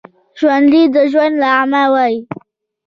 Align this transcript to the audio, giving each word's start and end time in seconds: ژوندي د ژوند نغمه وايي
ژوندي 0.39 0.83
د 0.93 0.97
ژوند 1.11 1.35
نغمه 1.43 1.83
وايي 1.93 2.17